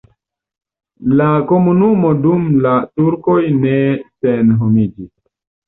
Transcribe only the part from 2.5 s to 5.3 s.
la turkoj ne senhomiĝis.